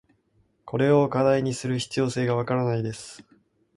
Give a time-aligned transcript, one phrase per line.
[0.65, 3.23] これを課題にする必要性が分からないです。